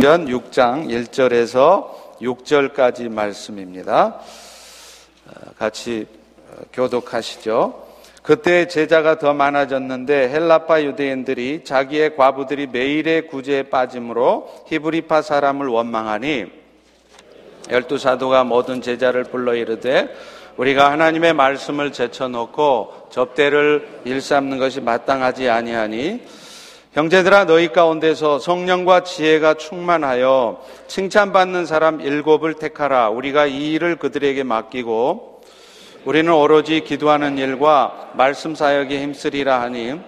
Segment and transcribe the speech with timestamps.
[0.00, 1.88] 전 6장 1절에서
[2.20, 4.20] 6절까지 말씀입니다.
[5.26, 6.06] 어, 같이
[6.48, 7.84] 어, 교독하시죠.
[8.22, 16.46] 그때 제자가 더 많아졌는데 헬라파 유대인들이 자기의 과부들이 매일의 구제에 빠짐으로 히브리파 사람을 원망하니
[17.68, 20.14] 열두 사도가 모든 제자를 불러 이르되
[20.58, 26.22] 우리가 하나님의 말씀을 제쳐놓고 접대를 일삼는 것이 마땅하지 아니하니
[26.92, 33.10] 형제들아 너희 가운데서 성령과 지혜가 충만하여 칭찬받는 사람 일곱을 택하라.
[33.10, 35.42] 우리가 이 일을 그들에게 맡기고
[36.06, 40.00] 우리는 오로지 기도하는 일과 말씀 사역에 힘쓰리라 하니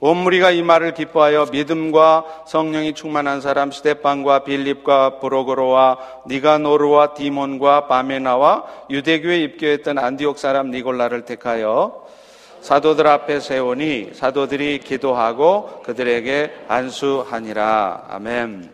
[0.00, 5.98] 온 무리가 이 말을 기뻐하여 믿음과 성령이 충만한 사람 스테판과 빌립과 브로그로와
[6.28, 12.06] 니가노르와 디몬과 바메나와 유대교에 입교했던 안디옥 사람 니골라를 택하여
[12.68, 18.08] 사도들 앞에 세우니 사도들이 기도하고 그들에게 안수하니라.
[18.10, 18.70] 아멘.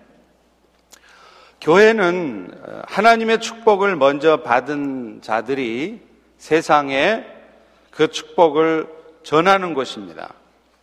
[1.60, 2.50] 교회는
[2.88, 6.00] 하나님의 축복을 먼저 받은 자들이
[6.38, 7.24] 세상에
[7.92, 8.88] 그 축복을
[9.22, 10.34] 전하는 곳입니다.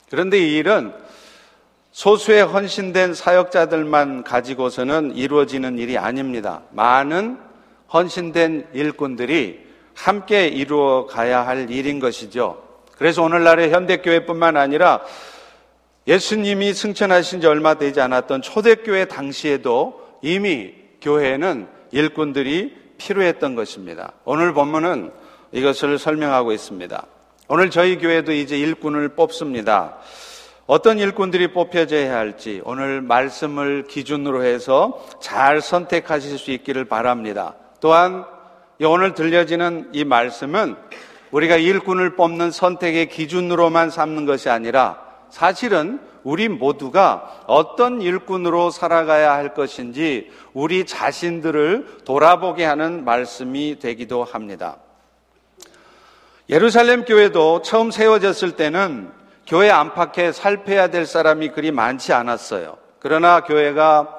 [0.10, 0.94] 그런데 이 일은
[1.92, 6.62] 소수의 헌신된 사역자들만 가지고서는 이루어지는 일이 아닙니다.
[6.72, 7.38] 많은
[7.92, 12.71] 헌신된 일꾼들이 함께 이루어 가야 할 일인 것이죠.
[13.02, 15.02] 그래서 오늘날의 현대교회뿐만 아니라
[16.06, 24.12] 예수님이 승천하신 지 얼마 되지 않았던 초대교회 당시에도 이미 교회는 일꾼들이 필요했던 것입니다.
[24.24, 25.12] 오늘 본문은
[25.52, 27.08] 이것을 설명하고 있습니다.
[27.48, 29.98] 오늘 저희 교회도 이제 일꾼을 뽑습니다.
[30.68, 37.56] 어떤 일꾼들이 뽑혀져야 할지 오늘 말씀을 기준으로 해서 잘 선택하실 수 있기를 바랍니다.
[37.80, 38.26] 또한
[38.80, 40.76] 오늘 들려지는 이 말씀은
[41.32, 49.54] 우리가 일꾼을 뽑는 선택의 기준으로만 삼는 것이 아니라 사실은 우리 모두가 어떤 일꾼으로 살아가야 할
[49.54, 54.78] 것인지 우리 자신들을 돌아보게 하는 말씀이 되기도 합니다.
[56.50, 59.10] 예루살렘 교회도 처음 세워졌을 때는
[59.48, 62.78] 교회 안팎에 살펴야 될 사람이 그리 많지 않았어요.
[63.00, 64.18] 그러나 교회가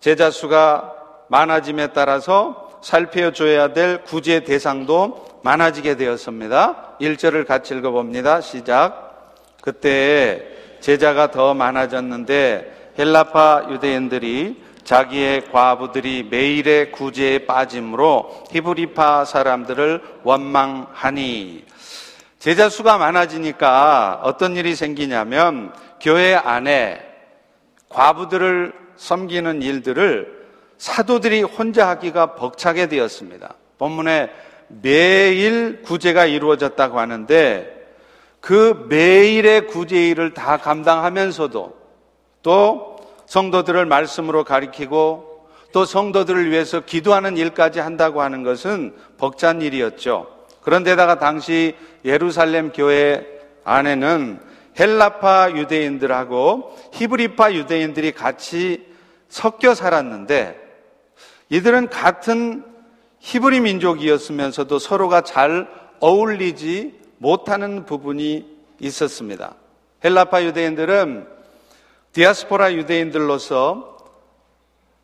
[0.00, 0.94] 제자 수가
[1.28, 6.98] 많아짐에 따라서 살펴줘야 될 구제 대상도 많아지게 되었습니다.
[7.00, 8.40] 1절을 같이 읽어봅니다.
[8.40, 9.34] 시작.
[9.60, 10.46] 그때
[10.78, 21.64] 제자가 더 많아졌는데 헬라파 유대인들이 자기의 과부들이 매일의 구제에 빠짐으로 히브리파 사람들을 원망하니
[22.38, 27.04] 제자 수가 많아지니까 어떤 일이 생기냐면 교회 안에
[27.88, 30.35] 과부들을 섬기는 일들을
[30.78, 33.54] 사도들이 혼자 하기가 벅차게 되었습니다.
[33.78, 34.30] 본문에
[34.68, 37.72] 매일 구제가 이루어졌다고 하는데
[38.40, 41.76] 그 매일의 구제 일을 다 감당하면서도
[42.42, 50.28] 또 성도들을 말씀으로 가리키고 또 성도들을 위해서 기도하는 일까지 한다고 하는 것은 벅찬 일이었죠.
[50.62, 53.26] 그런데다가 당시 예루살렘 교회
[53.64, 54.40] 안에는
[54.78, 58.86] 헬라파 유대인들하고 히브리파 유대인들이 같이
[59.28, 60.65] 섞여 살았는데
[61.48, 62.64] 이들은 같은
[63.20, 65.68] 히브리 민족이었으면서도 서로가 잘
[66.00, 69.54] 어울리지 못하는 부분이 있었습니다.
[70.04, 71.26] 헬라파 유대인들은
[72.12, 73.96] 디아스포라 유대인들로서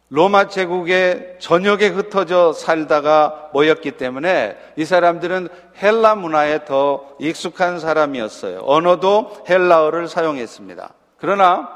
[0.09, 5.49] 로마 제국의 전역에 흩어져 살다가 모였기 때문에 이 사람들은
[5.83, 8.61] 헬라 문화에 더 익숙한 사람이었어요.
[8.65, 10.93] 언어도 헬라어를 사용했습니다.
[11.17, 11.71] 그러나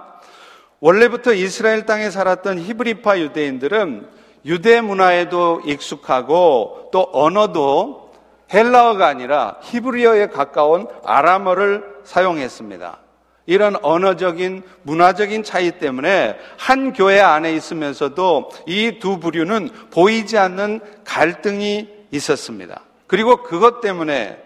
[0.81, 4.07] 원래부터 이스라엘 땅에 살았던 히브리파 유대인들은
[4.47, 8.13] 유대 문화에도 익숙하고 또 언어도
[8.53, 12.99] 헬라어가 아니라 히브리어에 가까운 아람어를 사용했습니다.
[13.47, 21.89] 이런 언어적인 문화적인 차이 때문에 한 교회 안에 있으면서도 이 두 부류는 보이지 않는 갈등이
[22.11, 22.83] 있었습니다.
[23.07, 24.39] 그리고 그것 때문에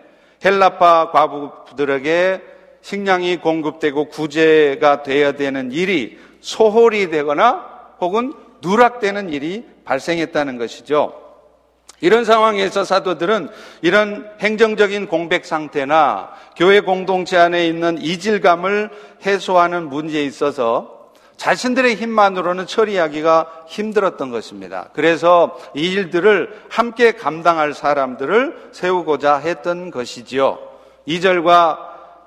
[0.44, 2.42] 헬라파 과부들에게
[2.82, 7.66] 식량이 공급되고 구제가 되어야 되는 일이 소홀히 되거나
[8.00, 8.32] 혹은
[8.62, 11.14] 누락되는 일이 발생했다는 것이죠.
[12.00, 13.50] 이런 상황에서 사도들은
[13.82, 18.90] 이런 행정적인 공백 상태나 교회 공동체 안에 있는 이질감을
[19.26, 24.90] 해소하는 문제에 있어서 자신들의 힘만으로는 처리하기가 힘들었던 것입니다.
[24.92, 30.58] 그래서 이 일들을 함께 감당할 사람들을 세우고자 했던 것이지요.
[31.08, 31.78] 2절과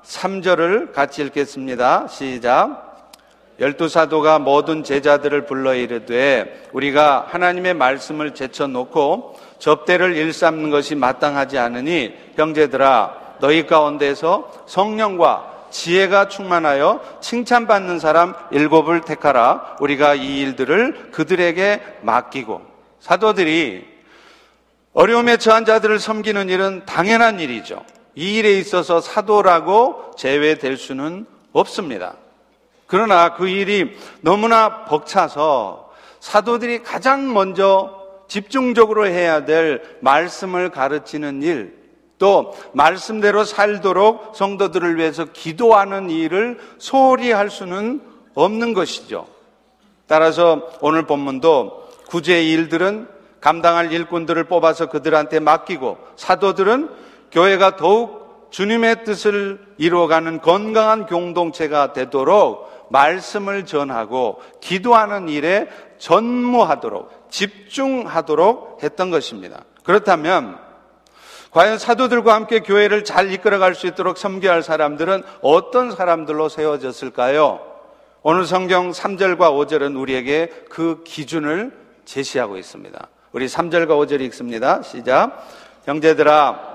[0.04, 2.07] 3절을 같이 읽겠습니다.
[2.07, 2.92] 시작.
[3.63, 12.13] 열두 사도가 모든 제자들을 불러 이르되 우리가 하나님의 말씀을 제쳐놓고 접대를 일삼는 것이 마땅하지 않으니
[12.36, 19.77] 형제들아 너희 가운데서 성령과 지혜가 충만하여 칭찬받는 사람 일곱을 택하라.
[19.80, 22.62] 우리가 이 일들을 그들에게 맡기고
[23.00, 23.86] 사도들이
[24.92, 27.86] 어려움에 처한 자들을 섬기는 일은 당연한 일이죠.
[28.15, 32.15] 이 일에 있어서 사도라고 제외될 수는 없습니다.
[32.93, 41.75] 그러나 그 일이 너무나 벅차서 사도들이 가장 먼저 집중적으로 해야 될 말씀을 가르치는 일,
[42.19, 47.99] 또 말씀대로 살도록 성도들을 위해서 기도하는 일을 소홀히 할 수는
[48.35, 49.25] 없는 것이죠.
[50.05, 53.07] 따라서 오늘 본문도 구제의 일들은
[53.41, 56.91] 감당할 일꾼들을 뽑아서 그들한테 맡기고 사도들은
[57.31, 69.09] 교회가 더욱 주님의 뜻을 이루어가는 건강한 공동체가 되도록 말씀을 전하고 기도하는 일에 전무하도록 집중하도록 했던
[69.09, 69.63] 것입니다.
[69.83, 70.57] 그렇다면
[71.51, 77.59] 과연 사도들과 함께 교회를 잘 이끌어갈 수 있도록 섬겨할 사람들은 어떤 사람들로 세워졌을까요?
[78.24, 81.71] 오늘 성경 3절과 5절은 우리에게 그 기준을
[82.06, 83.07] 제시하고 있습니다.
[83.33, 84.81] 우리 3절과 5절 읽습니다.
[84.81, 85.45] 시작.
[85.86, 86.72] 형제들아,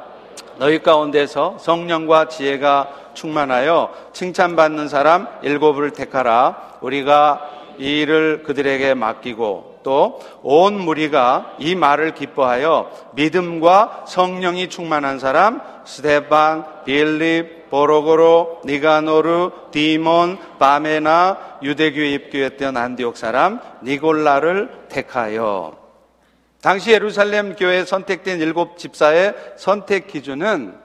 [0.58, 6.78] 너희 가운데서 성령과 지혜가 충만하여 칭찬받는 사람 일곱을 택하라.
[6.80, 15.60] 우리가 이 일을 그들에게 맡기고 또 온 무리가 이 말을 기뻐하여 믿음과 성령이 충만한 사람
[15.84, 25.87] 스테반, 빌립, 보로고로, 니가노르, 디몬, 바메나 유대교에 입교했던 안디옥 사람 니골라를 택하여
[26.60, 30.76] 당시 예루살렘 교회에 선택된 일곱 집사의 선택 기준은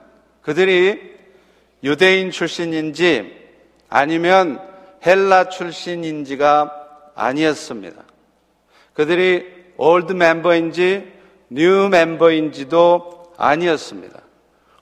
[0.42, 1.14] 그들이
[1.82, 3.44] 유대인 출신인지
[3.88, 4.60] 아니면
[5.04, 6.72] 헬라 출신인지가
[7.14, 8.02] 아니었습니다.
[8.94, 11.12] 그들이 old member인지
[11.48, 14.20] new member인지도 아니었습니다.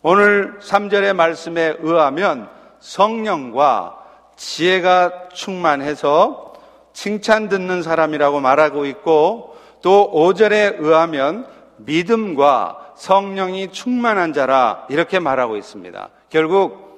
[0.02, 2.48] 오늘 3절의 말씀에 의하면
[2.80, 3.98] 성령과
[4.36, 6.54] 지혜가 충만해서
[6.92, 9.51] 칭찬 듣는 사람이라고 말하고 있고
[9.82, 11.46] 또 5절에 의하면
[11.78, 16.08] 믿음과 성령이 충만한 자라 이렇게 말하고 있습니다.
[16.30, 16.92] 결국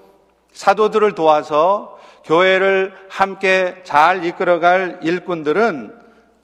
[0.53, 5.95] 사도들을 도와서 교회를 함께 잘 이끌어갈 일꾼들은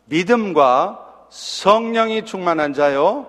[0.07, 3.27] 믿음과 성령이 충만한 자요,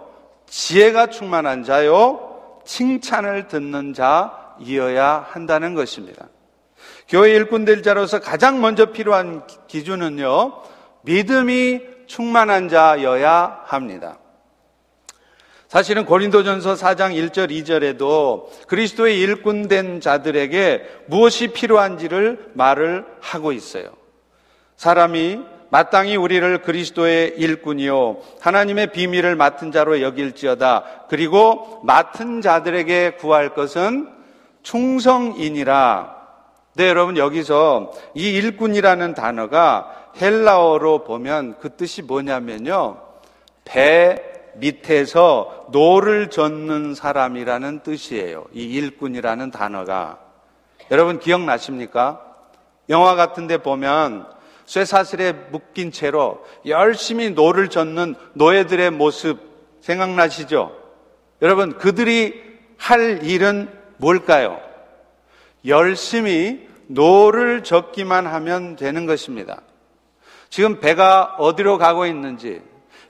[0.48, 6.28] 지혜가 충만한 자요, 칭찬을 듣는 자이어야 한다는 것입니다.
[7.08, 10.54] 교회 일꾼 될 자로서 가장 먼저 필요한 기준은요,
[11.04, 14.18] 믿음이 충만한 자여야 합니다.
[15.70, 23.86] 사실은 고린도전서 4장 1절 2절에도 그리스도의 일꾼 된 자들에게 무엇이 필요한지를 말을 하고 있어요.
[24.76, 31.06] 사람이 마땅히 우리를 그리스도의 일꾼이요 하나님의 비밀을 맡은 자로 여길지어다.
[31.08, 34.10] 그리고 맡은 자들에게 구할 것은
[34.64, 36.22] 충성이니라.
[36.74, 42.98] 네, 여러분 여기서 이 일꾼이라는 단어가 헬라어로 보면 그 뜻이 뭐냐면요.
[43.64, 44.22] 배
[44.56, 48.46] 밑에서 노를 젓는 사람이라는 뜻이에요.
[48.54, 50.20] 이 일꾼이라는 단어가.
[50.90, 52.22] 여러분 기억나십니까?
[52.90, 54.28] 영화 같은 데 보면
[54.66, 59.40] 쇠사슬에 묶인 채로 열심히 노를 젓는 노예들의 모습
[59.82, 60.76] 생각나시죠?
[61.42, 62.42] 여러분, 그들이
[62.78, 64.60] 할 일은 뭘까요?
[65.66, 69.62] 열심히 노를 젓기만 하면 되는 것입니다.
[70.52, 72.62] 지금 배가 어디로 가고 있는지,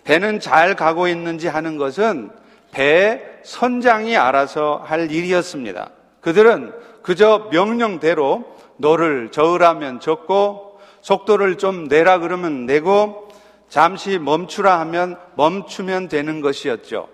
[0.04, 2.30] 배는 잘 가고 있는지 하는 것은
[2.72, 5.90] 배 선장이 알아서 할 일이었습니다.
[6.22, 6.72] 그들은
[7.02, 8.46] 그저 명령대로
[8.78, 13.28] 노를 저으라면 젓고 속도를 좀 내라 그러면 내고
[13.70, 17.10] 잠시 멈추라 하면 멈추면 되는 것이었죠.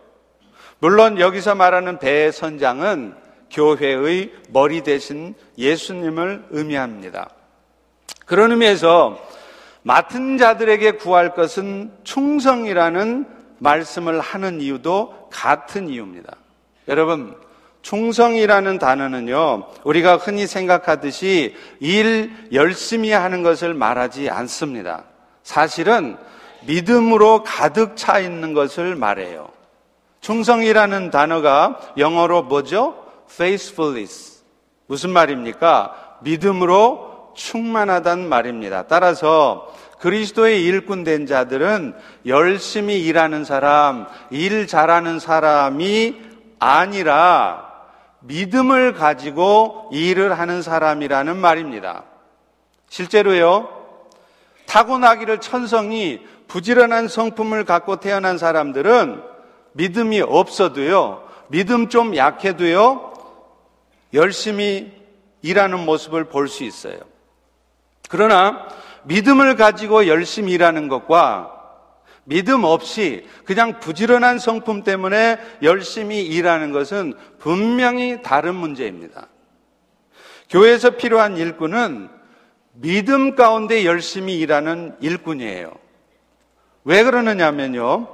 [0.79, 3.15] 물론 여기서 말하는 배의 선장은
[3.49, 7.29] 교회의 머리 대신 예수님을 의미합니다.
[8.25, 9.25] 그런 의미에서
[9.87, 13.25] 맡은 자들에게 구할 것은 충성이라는
[13.59, 16.35] 말씀을 하는 이유도 같은 이유입니다.
[16.89, 17.37] 여러분,
[17.83, 25.05] 충성이라는 단어는요, 우리가 흔히 생각하듯이 일 열심히 하는 것을 말하지 않습니다.
[25.43, 26.17] 사실은
[26.65, 29.47] 믿음으로 가득 차 있는 것을 말해요.
[30.19, 33.05] 충성이라는 단어가 영어로 뭐죠?
[33.31, 34.43] faithfulness.
[34.87, 36.17] 무슨 말입니까?
[36.23, 37.06] 믿음으로
[37.37, 38.87] 충만하단 말입니다.
[38.87, 46.15] 따라서 그리스도의 일꾼 된 자들은 열심히 일하는 사람, 일 잘하는 사람이
[46.59, 47.65] 아니라
[48.19, 52.03] 믿음을 가지고 일을 하는 사람이라는 말입니다.
[52.89, 53.69] 실제로요,
[54.65, 59.21] 타고나기를 천성이 부지런한 성품을 갖고 태어난 사람들은
[59.73, 63.13] 믿음이 없어도요, 믿음 좀 약해도요,
[64.13, 64.91] 열심히
[65.41, 66.97] 일하는 모습을 볼 수 있어요.
[68.09, 68.67] 그러나
[69.03, 71.53] 믿음을 가지고 열심히 일하는 것과
[72.25, 79.27] 믿음 없이 그냥 부지런한 성품 때문에 열심히 일하는 것은 분명히 다른 문제입니다.
[80.49, 82.09] 교회에서 필요한 일꾼은
[82.73, 85.73] 믿음 가운데 열심히 일하는 일꾼이에요.
[86.83, 88.07] 왜 그러느냐면요.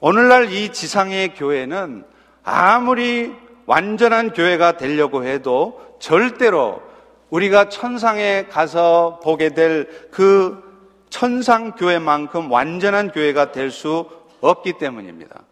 [0.00, 2.04] 오늘날 이 지상의 교회는
[2.44, 3.32] 아무리
[3.66, 6.87] 완전한 교회가 되려고 해도 절대로
[7.30, 10.68] 우리가 천상에 가서 보게 될 그
[11.10, 14.06] 천상 교회만큼 완전한 교회가 될 수
[14.40, 15.42] 없기 때문입니다.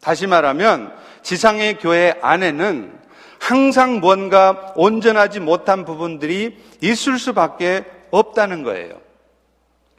[0.00, 0.92] 다시 말하면
[1.22, 2.92] 지상의 교회 안에는
[3.38, 9.00] 항상 뭔가 온전하지 못한 부분들이 있을 수밖에 없다는 거예요.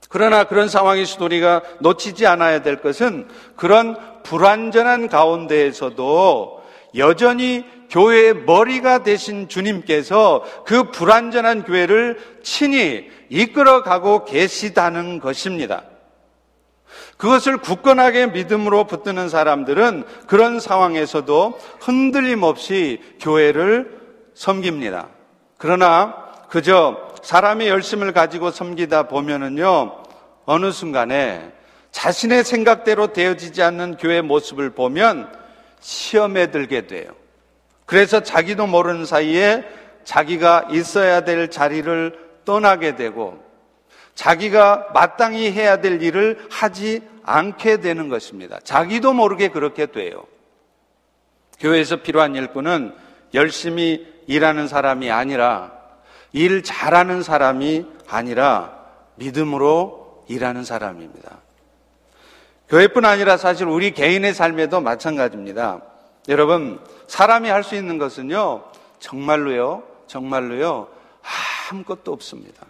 [0.10, 6.64] 그러나 그런 상황에서도 우리가 놓치지 않아야 될 것은 그런 불완전한 가운데에서도
[6.96, 15.84] 여전히 교회의 머리가 되신 주님께서 그 불완전한 교회를 친히 이끌어가고 계시다는 것입니다.
[17.18, 23.98] 그것을 굳건하게 믿음으로 붙드는 사람들은 그런 상황에서도 흔들림 없이 교회를
[24.36, 25.10] 섬깁니다.
[25.58, 26.16] 그러나
[26.50, 30.04] 그저 사람의 열심을 가지고 섬기다 보면은요,
[30.46, 31.52] 어느 순간에
[31.92, 35.30] 자신의 생각대로 되어지지 않는 교회 모습을 보면
[35.80, 37.10] 시험에 들게 돼요.
[37.88, 39.64] 그래서 자기도 모르는 사이에
[40.04, 43.44] 자기가 있어야 될 자리를 떠나게 되고
[44.14, 48.60] 자기가 마땅히 해야 될 일을 하지 않게 되는 것입니다.
[48.64, 50.26] 자기도 모르게 그렇게 돼요.
[51.60, 52.94] 교회에서 필요한 일꾼은
[53.34, 55.72] 열심히 일하는 사람이 아니라
[56.34, 58.78] 일 잘하는 사람이 아니라
[59.16, 61.38] 믿음으로 일하는 사람입니다.
[62.68, 65.82] 교회뿐 아니라 사실 우리 개인의 삶에도 마찬가지입니다.
[66.28, 68.64] 여러분, 사람이 할 수 있는 것은요,
[69.00, 70.88] 정말로요, 정말로요,
[71.72, 72.66] 아무것도 없습니다.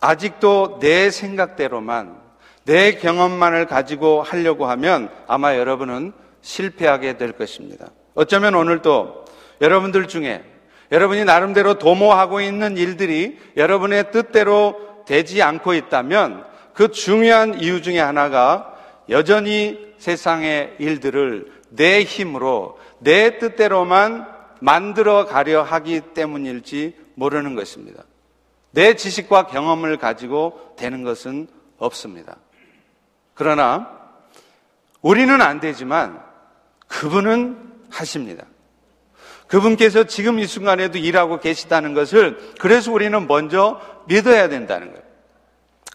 [0.00, 2.20] 아직도 내 생각대로만,
[2.64, 6.12] 내 경험만을 가지고 하려고 하면 아마 여러분은
[6.42, 7.88] 실패하게 될 것입니다.
[8.14, 9.24] 어쩌면 오늘도
[9.60, 10.44] 여러분들 중에
[10.92, 18.74] 여러분이 나름대로 도모하고 있는 일들이 여러분의 뜻대로 되지 않고 있다면 그 중요한 이유 중에 하나가
[19.08, 24.26] 여전히 세상의 일들을 내 힘으로 내 뜻대로만
[24.60, 28.04] 만들어 가려 하기 때문일지 모르는 것입니다.
[28.70, 31.48] 내 지식과 경험을 가지고 되는 것은
[31.78, 32.36] 없습니다.
[33.34, 33.88] 그러나
[35.00, 36.20] 우리는 안 되지만
[36.88, 37.56] 그분은
[37.90, 38.44] 하십니다.
[39.46, 45.02] 그분께서 지금 이 순간에도 일하고 계시다는 것을 그래서 우리는 먼저 믿어야 된다는 거예요.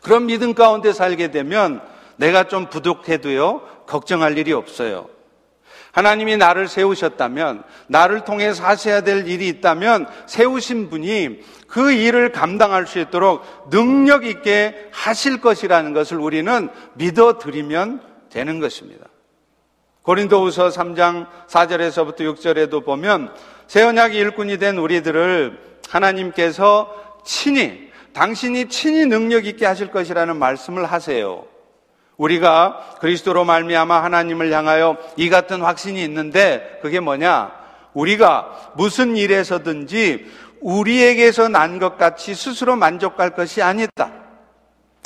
[0.02, 1.82] 그런 믿음 가운데 살게 되면
[2.18, 5.08] 내가 좀 부족해도요, 걱정할 일이 없어요.
[5.94, 13.00] 하나님이 나를 세우셨다면, 나를 통해서 하셔야 될 일이 있다면, 세우신 분이 그 일을 감당할 수
[13.00, 19.06] 있도록 능력 있게 하실 것이라는 것을 우리는 믿어드리면 되는 것입니다.
[20.02, 23.32] 고린도후서 3장 4절에서부터 6절에도 보면
[23.68, 25.60] 새 언약의 일꾼이 된 우리들을
[25.90, 31.46] 하나님께서 친히 당신이 친히 능력 있게 하실 것이라는 말씀을 하세요.
[32.18, 37.52] 우리가 그리스도로 말미암아 하나님을 향하여 이 같은 확신이 있는데 그게 뭐냐?
[37.94, 40.26] 우리가 무슨 일에서든지
[40.62, 44.12] 우리에게서 난 것 같이 스스로 만족할 것이 아니다.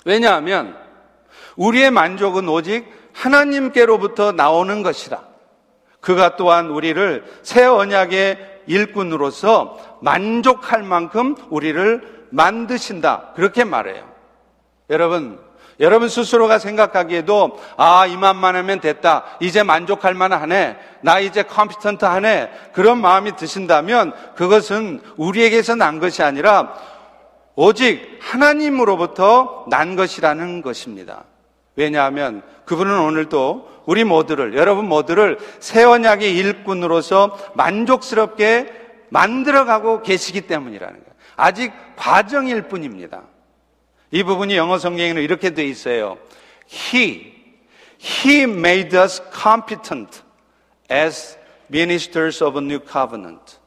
[0.05, 0.75] 왜냐하면
[1.55, 5.21] 우리의 만족은 오직 하나님께로부터 나오는 것이라.
[5.99, 13.33] 그가 또한 우리를 새 언약의 일꾼으로서 만족할 만큼 우리를 만드신다.
[13.35, 14.07] 그렇게 말해요.
[14.89, 15.39] 여러분,
[15.79, 19.25] 여러분 스스로가 생각하기에도 아 이만만 하면 됐다.
[19.39, 20.77] 이제 만족할 만하네.
[21.01, 22.49] 나 이제 컴피턴트 하네.
[22.73, 26.73] 그런 마음이 드신다면 그것은 우리에게서 난 것이 아니라
[27.55, 31.23] 오직 하나님으로부터 난 것이라는 것입니다.
[31.75, 38.73] 왜냐하면 그분은 오늘도 우리 모두를 여러분 모두를 새 언약의 일꾼으로서 만족스럽게
[39.09, 41.15] 만들어가고 계시기 때문이라는 거예요.
[41.35, 43.21] 아직 과정일 뿐입니다
[44.11, 46.17] 이 부분이 영어 성경에는 이렇게 돼 있어요.
[46.69, 47.33] He,
[47.99, 50.21] He made us competent
[50.91, 51.37] as
[51.69, 53.57] ministers of a new covenant.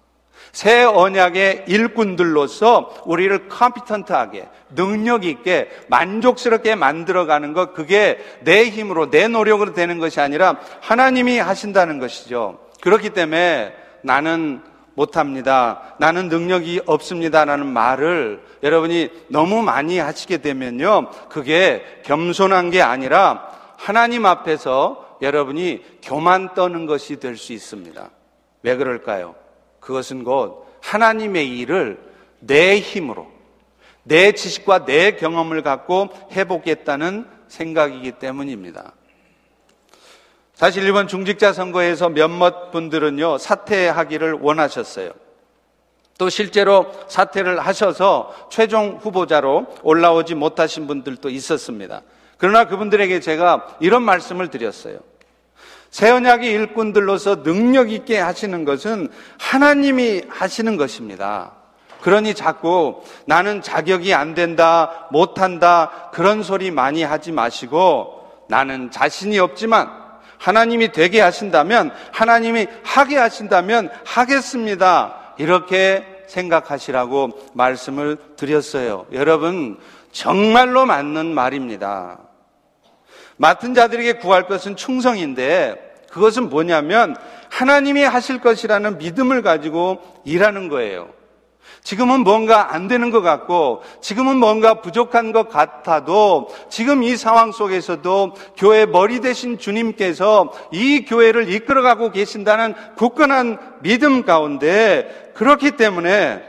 [0.52, 9.74] 새 언약의 일꾼들로서 우리를 컴피턴트하게 능력 있게 만족스럽게 만들어가는 것 그게 내 힘으로 내 노력으로
[9.74, 12.58] 되는 것이 아니라 하나님이 하신다는 것이죠.
[12.80, 14.62] 그렇기 때문에 나는
[14.94, 15.94] 못합니다.
[15.98, 21.10] 나는 능력이 없습니다라는 말을 여러분이 너무 많이 하시게 되면요.
[21.28, 28.10] 그게 겸손한 게 아니라 하나님 앞에서 여러분이 교만 떠는 것이 될 수 있습니다.
[28.62, 29.34] 왜 그럴까요?
[29.80, 31.98] 그것은 곧 하나님의 일을
[32.40, 33.26] 내 힘으로,
[34.02, 38.92] 내 지식과 내 경험을 갖고 해보겠다는 생각이기 때문입니다.
[40.60, 45.10] 사실 이번 중직자 선거에서 몇몇 분들은요, 사퇴하기를 원하셨어요.
[46.18, 52.02] 또 실제로 사퇴를 하셔서 최종 후보자로 올라오지 못하신 분들도 있었습니다.
[52.36, 54.98] 그러나 그분들에게 제가 이런 말씀을 드렸어요.
[55.90, 61.52] 새 언약의 일꾼들로서 능력 있게 하시는 것은 하나님이 하시는 것입니다.
[62.02, 69.99] 그러니 자꾸 나는 자격이 안 된다, 못한다, 그런 소리 많이 하지 마시고 나는 자신이 없지만
[70.40, 75.34] 하나님이 되게 하신다면, 하나님이 하게 하신다면 하겠습니다.
[75.36, 79.06] 이렇게 생각하시라고 말씀을 드렸어요.
[79.12, 79.78] 여러분,
[80.12, 82.18] 정말로 맞는 말입니다.
[83.36, 87.16] 맡은 자들에게 구할 것은 충성인데 그것은 뭐냐면
[87.50, 91.10] 하나님이 하실 것이라는 믿음을 가지고 일하는 거예요.
[91.82, 98.34] 지금은 뭔가 안 되는 것 같고, 지금은 뭔가 부족한 것 같아도, 지금 이 상황 속에서도
[98.56, 106.42] 교회 머리 대신 주님께서 이 교회를 이끌어가고 계신다는 굳건한 믿음 가운데, 그렇기 때문에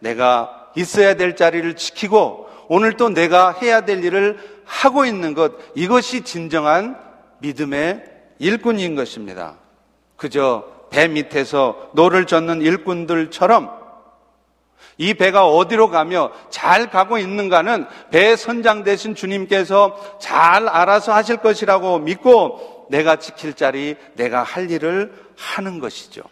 [0.00, 6.22] 내가 있어야 될 자리를 지키고, 오늘 또 내가 해야 될 일을 하고 있는 것, 이것이
[6.22, 6.96] 진정한
[7.40, 8.04] 믿음의
[8.38, 9.56] 일꾼인 것입니다.
[10.16, 13.77] 그저 배 밑에서 노를 젓는 일꾼들처럼
[14.98, 22.00] 이 배가 어디로 가며 잘 가고 있는가는 배 선장 되신 주님께서 잘 알아서 하실 것이라고
[22.00, 26.22] 믿고 내가 지킬 자리, 내가 할 일을 하는 것이죠.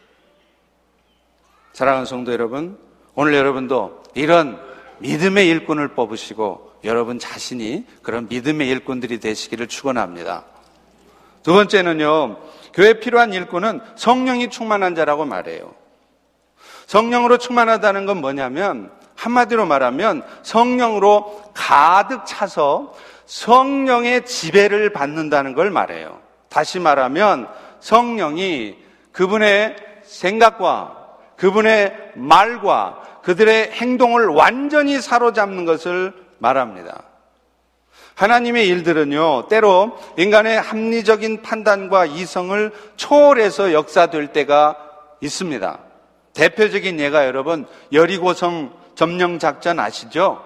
[1.73, 2.77] 사랑하는 성도 여러분,
[3.15, 4.61] 오늘 여러분도 이런
[4.99, 10.45] 믿음의 일꾼을 뽑으시고 여러분 자신이 그런 믿음의 일꾼들이 되시기를 축원합니다.
[11.43, 12.39] 두 번째는요,
[12.75, 15.75] 교회 필요한 일꾼은 성령이 충만한 자라고 말해요.
[16.87, 22.95] 성령으로 충만하다는 건 뭐냐면 한마디로 말하면 성령으로 가득 차서
[23.27, 26.21] 성령의 지배를 받는다는 걸 말해요.
[26.49, 27.49] 다시 말하면
[27.81, 28.77] 성령이
[29.13, 31.07] 그분의 생각과
[31.37, 37.03] 그분의 말과 그들의 행동을 완전히 사로잡는 것을 말합니다.
[38.15, 44.77] 하나님의 일들은요, 때로 인간의 합리적인 판단과 이성을 초월해서 역사될 때가
[45.21, 45.79] 있습니다.
[46.37, 50.45] 대표적인 예가 여러분 여리고성 점령 작전 아시죠?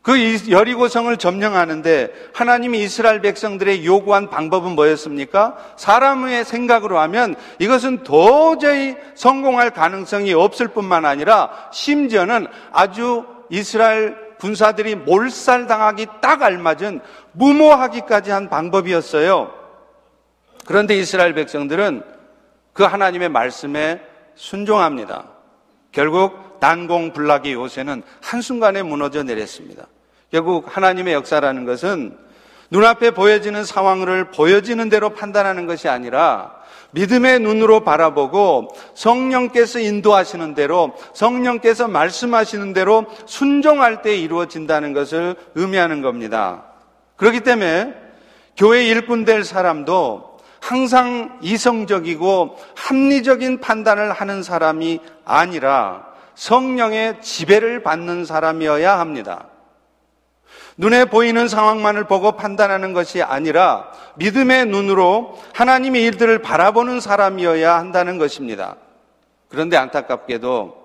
[0.00, 0.16] 그
[0.50, 5.58] 여리고성을 점령하는데 하나님이 이스라엘 백성들의 요구한 방법은 뭐였습니까?
[5.76, 16.06] 사람의 생각으로 하면 이것은 도저히 성공할 가능성이 없을 뿐만 아니라 심지어는 아주 이스라엘 군사들이 몰살당하기
[16.22, 17.00] 딱 알맞은
[17.32, 19.52] 무모하기까지 한 방법이었어요.
[20.64, 22.02] 그런데 이스라엘 백성들은
[22.72, 24.00] 그 하나님의 말씀에
[24.38, 25.24] 순종합니다.
[25.92, 29.86] 결국 난공불락의 요새는 한순간에 무너져 내렸습니다.
[30.30, 32.16] 결국 하나님의 역사라는 것은
[32.70, 36.54] 눈앞에 보여지는 상황을 보여지는 대로 판단하는 것이 아니라
[36.92, 46.64] 믿음의 눈으로 바라보고 성령께서 인도하시는 대로 성령께서 말씀하시는 대로 순종할 때 이루어진다는 것을 의미하는 겁니다.
[47.16, 47.94] 그렇기 때문에
[48.56, 50.27] 교회 일꾼 될 사람도
[50.68, 56.04] 항상 이성적이고 합리적인 판단을 하는 사람이 아니라
[56.34, 59.46] 성령의 지배를 받는 사람이어야 합니다.
[60.76, 68.76] 눈에 보이는 상황만을 보고 판단하는 것이 아니라 믿음의 눈으로 하나님의 일들을 바라보는 사람이어야 한다는 것입니다.
[69.48, 70.76] 그런데 안타깝게도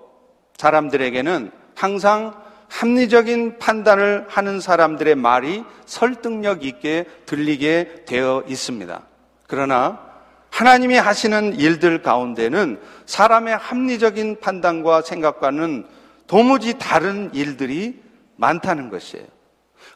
[0.56, 2.32] 사람들에게는 항상
[2.70, 9.13] 합리적인 판단을 하는 사람들의 말이 설득력 있게 들리게 되어 있습니다.
[9.46, 10.00] 그러나
[10.50, 15.86] 하나님이 하시는 일들 가운데는 사람의 합리적인 판단과 생각과는
[16.26, 18.00] 도무지 다른 일들이
[18.36, 19.26] 많다는 것이에요.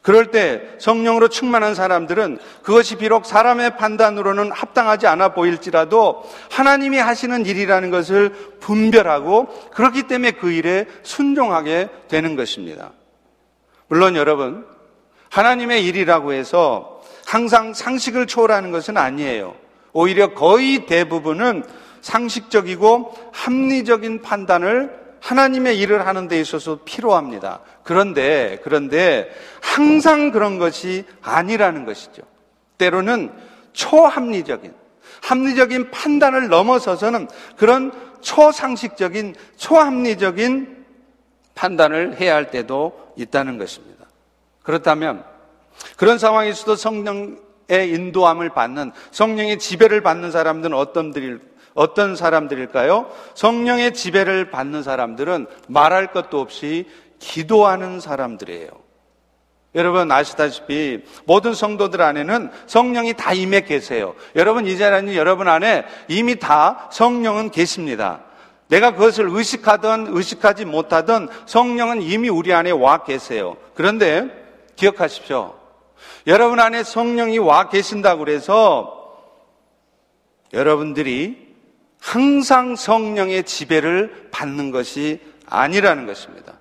[0.03, 7.91] 그럴 때 성령으로 충만한 사람들은 그것이 비록 사람의 판단으로는 합당하지 않아 보일지라도 하나님이 하시는 일이라는
[7.91, 8.31] 것을
[8.61, 12.93] 분별하고 그렇기 때문에 그 일에 순종하게 되는 것입니다.
[13.89, 14.67] 물론 여러분,
[15.31, 16.98] 하나님의 일이라고 해서
[17.29, 19.55] 항상 상식을 초월하는 것은 아니에요.
[19.93, 21.63] 오히려 거의 대부분은
[22.01, 27.61] 상식적이고 합리적인 판단을 하나님의 일을 하는 데 있어서 필요합니다.
[27.83, 32.23] 그런데, 그런데 항상 그런 것이 아니라는 것이죠.
[32.79, 33.31] 때로는
[33.75, 34.73] 초합리적인,
[35.21, 40.87] 합리적인 판단을 넘어서서는 그런 초상식적인, 초합리적인
[41.55, 44.07] 판단을 해야 할 때도 있다는 것입니다.
[44.63, 45.25] 그렇다면
[45.97, 51.41] 그런 상황에서도 성령의 인도함을 받는 성령의 지배를 받는 사람들은 어떤 분들일
[51.75, 53.11] 어떤 사람들일까요?
[53.35, 56.87] 성령의 지배를 받는 사람들은 말할 것도 없이
[57.21, 58.69] 기도하는 사람들이에요.
[59.75, 64.15] 여러분 아시다시피 모든 성도들 안에는 성령이 다 임해 계세요.
[64.35, 68.23] 여러분 이 자리에 여러분 안에 이미 다 성령은 계십니다.
[68.69, 73.57] 내가 그것을 의식하든 의식하지 못하든 성령은 이미 우리 안에 와 계세요.
[73.75, 74.27] 그런데
[74.77, 75.58] 기억하십시오.
[76.27, 78.95] 여러분 안에 성령이 와 계신다고 그래서
[80.53, 81.49] 여러분들이
[82.01, 86.55] 항상 성령의 지배를 받는 것이 아니라는 것입니다.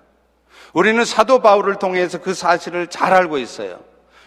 [0.72, 3.80] 우리는 사도 바울을 통해서 그 사실을 잘 알고 있어요.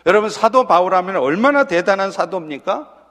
[0.06, 3.02] 여러분 사도 바울 하면 얼마나 대단한 사도입니까?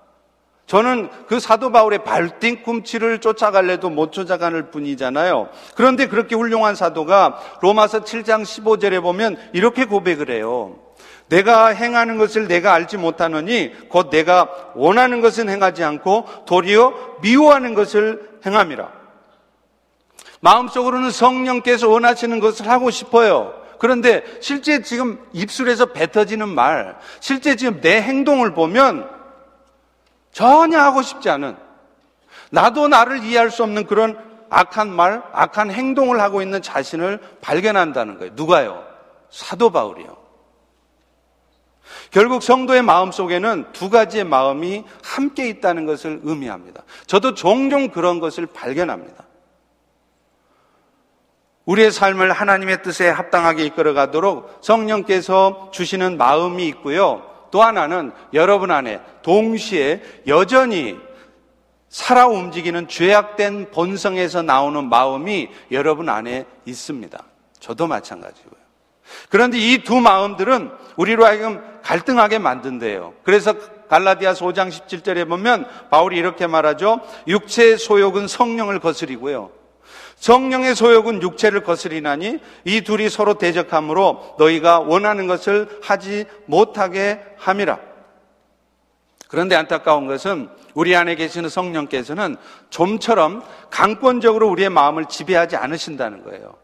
[0.66, 5.48] 저는 그 사도 바울의 발뒤꿈치를 쫓아갈래도 못 쫓아가는 뿐이잖아요.
[5.74, 10.78] 그런데 그렇게 훌륭한 사도가 로마서 7장 15절에 보면 이렇게 고백을 해요.
[11.30, 18.40] 내가 행하는 것을 내가 알지 못하느니 곧 내가 원하는 것은 행하지 않고 도리어 미워하는 것을
[18.44, 18.90] 행함이라.
[20.40, 23.54] 마음속으로는 성령께서 원하시는 것을 하고 싶어요.
[23.78, 29.08] 그런데 실제 지금 입술에서 뱉어지는 말, 실제 지금 내 행동을 보면
[30.32, 31.56] 전혀 하고 싶지 않은,
[32.50, 34.18] 나도 나를 이해할 수 없는 그런
[34.50, 38.32] 악한 말, 악한 행동을 하고 있는 자신을 발견한다는 거예요.
[38.34, 38.84] 누가요?
[39.30, 40.19] 사도 바울이요.
[42.10, 46.82] 결국 성도의 마음 속에는 두 가지의 마음이 함께 있다는 것을 의미합니다.
[47.06, 49.24] 저도 종종 그런 것을 발견합니다.
[51.64, 57.26] 우리의 삶을 하나님의 뜻에 합당하게 이끌어 가도록 성령께서 주시는 마음이 있고요.
[57.50, 60.98] 또 하나는 여러분 안에 동시에 여전히
[61.88, 67.22] 살아 움직이는 죄악된 본성에서 나오는 마음이 여러분 안에 있습니다.
[67.58, 68.60] 저도 마찬가지고요.
[69.28, 73.14] 그런데 이 두 마음들은 우리로 하여금 갈등하게 만든대요.
[73.24, 73.54] 그래서
[73.88, 77.00] 갈라디아서 5장 17절에 보면 바울이 이렇게 말하죠.
[77.26, 79.50] 육체의 소욕은 성령을 거스리고요.
[80.16, 87.78] 성령의 소욕은 육체를 거스리나니 이 둘이 서로 대적함으로 너희가 원하는 것을 하지 못하게 함이라.
[89.28, 92.36] 그런데 안타까운 것은 우리 안에 계시는 성령께서는
[92.68, 96.54] 좀처럼 강권적으로 우리의 마음을 지배하지 않으신다는 거예요.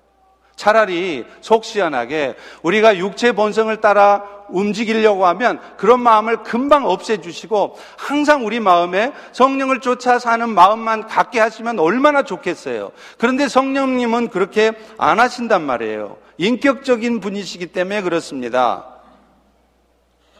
[0.56, 8.58] 차라리 속 시원하게 우리가 육체 본성을 따라 움직이려고 하면 그런 마음을 금방 없애주시고 항상 우리
[8.58, 12.92] 마음에 성령을 쫓아 사는 마음만 갖게 하시면 얼마나 좋겠어요.
[13.18, 16.16] 그런데 성령님은 그렇게 안 하신단 말이에요.
[16.38, 18.86] 인격적인 분이시기 때문에 그렇습니다.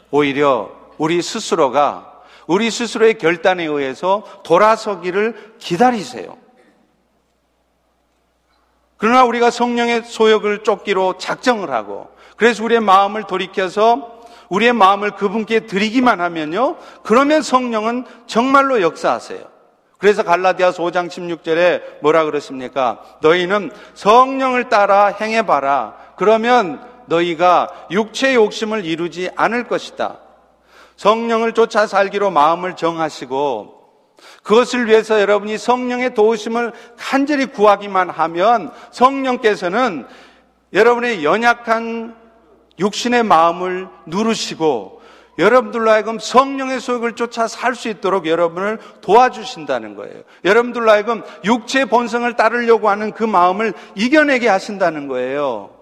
[0.09, 6.37] 오히려 우리 스스로가 우리 스스로의 결단에 의해서 돌아서기를 기다리세요.
[8.97, 14.17] 그러나 우리가 성령의 소욕을 쫓기로 작정을 하고 그래서 우리의 마음을 돌이켜서
[14.49, 16.77] 우리의 마음을 그분께 드리기만 하면요.
[17.03, 19.57] 그러면 성령은 정말로 역사하세요.
[19.97, 23.01] 그래서 갈라디아서 5장 16절에 뭐라 그랬습니까?
[23.21, 25.95] 너희는 성령을 따라 행해 봐라.
[26.15, 30.19] 그러면 너희가 육체의 욕심을 이루지 않을 것이다.
[30.97, 33.76] 성령을 쫓아 살기로 마음을 정하시고
[34.43, 40.05] 그것을 위해서 여러분이 성령의 도우심을 간절히 구하기만 하면 성령께서는
[40.73, 42.15] 여러분의 연약한
[42.79, 45.01] 육신의 마음을 누르시고
[45.39, 50.23] 여러분들로 하여금 성령의 소욕을 쫓아 살 수 있도록 여러분을 도와주신다는 거예요.
[50.43, 55.76] 여러분들로 하여금 육체의 본성을 따르려고 하는 그 마음을 이겨내게 하신다는 거예요.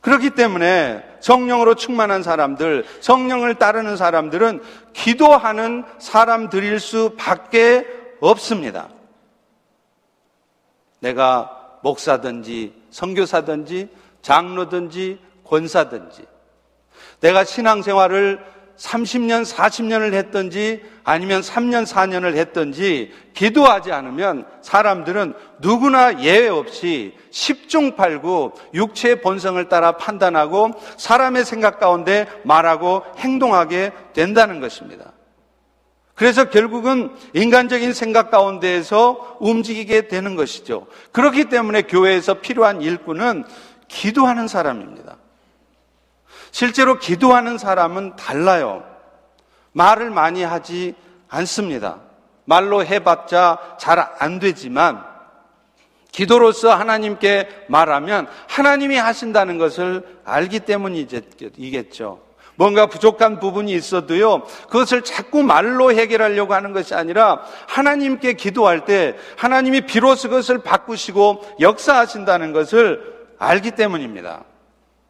[0.00, 7.86] 그렇기 때문에 성령으로 충만한 사람들, 성령을 따르는 사람들은 기도하는 사람들일 수밖에
[8.20, 8.88] 없습니다.
[11.00, 13.88] 내가 목사든지 선교사든지
[14.22, 16.26] 장로든지 권사든지
[17.20, 18.44] 내가 신앙생활을
[18.78, 28.52] 30년, 40년을 했든지 아니면 3년, 4년을 했든지 기도하지 않으면 사람들은 누구나 예외 없이 10중 8구
[28.74, 35.12] 육체의 본성을 따라 판단하고 사람의 생각 가운데 말하고 행동하게 된다는 것입니다.
[36.14, 40.86] 그래서 결국은 인간적인 생각 가운데에서 움직이게 되는 것이죠.
[41.12, 43.44] 그렇기 때문에 교회에서 필요한 일꾼은
[43.86, 45.17] 기도하는 사람입니다.
[46.50, 48.84] 실제로 기도하는 사람은 달라요.
[49.72, 50.94] 말을 많이 하지
[51.28, 52.00] 않습니다.
[52.44, 55.04] 말로 해봤자 잘 안 되지만
[56.10, 62.20] 기도로서 하나님께 말하면 하나님이 하신다는 것을 알기 때문이겠죠.
[62.56, 69.82] 뭔가 부족한 부분이 있어도요, 그것을 자꾸 말로 해결하려고 하는 것이 아니라 하나님께 기도할 때 하나님이
[69.82, 74.42] 비로소 그것을 바꾸시고 역사하신다는 것을 알기 때문입니다.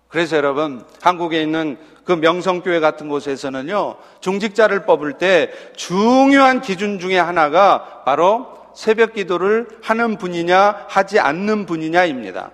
[0.08, 8.02] 그래서 여러분, 한국에 있는 그 명성교회 같은 곳에서는요, 중직자를 뽑을 때 중요한 기준 중에 하나가
[8.04, 12.52] 바로 새벽 기도를 하는 분이냐, 하지 않는 분이냐입니다.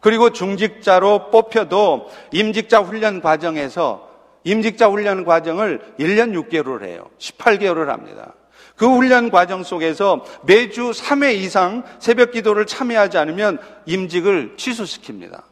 [0.00, 4.10] 그리고 중직자로 뽑혀도 임직자 훈련 과정에서
[4.42, 7.08] 임직자 훈련 과정을 1년 6개월을 해요.
[7.18, 8.34] 18개월을 합니다.
[8.74, 15.51] 그 훈련 과정 속에서 매주 3회 이상 새벽 기도를 참여하지 않으면 임직을 취소시킵니다.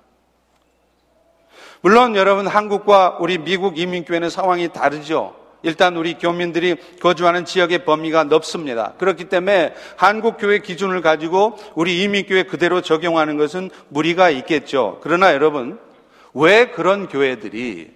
[1.82, 5.34] 물론 여러분 한국과 우리 미국 이민교회는 상황이 다르죠.
[5.62, 8.94] 일단 우리 교민들이 거주하는 지역의 범위가 넓습니다.
[8.98, 15.00] 그렇기 때문에 한국 교회 기준을 가지고 우리 이민교회 그대로 적용하는 것은 무리가 있겠죠.
[15.02, 15.78] 그러나 여러분,
[16.34, 17.92] 왜 그런 교회들이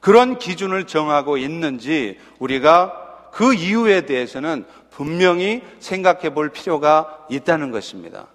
[0.00, 8.26] 그런 기준을 정하고 있는지 우리가 그 이유에 대해서는 분명히 생각해 볼 필요가 있다는 것입니다.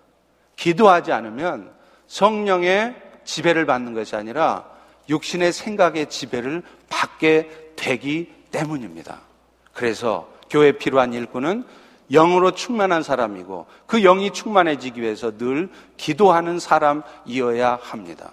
[0.55, 1.71] 기도하지 않으면
[2.07, 4.72] 성령의 지배를 받는 것이 아니라
[5.09, 9.21] 육신의 생각의 지배를 받게 되기 때문입니다.
[9.73, 11.65] 그래서 교회 필요한 일꾼은
[12.11, 18.31] 영으로 충만한 사람이고 그 영이 충만해지기 위해서 늘 기도하는 사람이어야 합니다.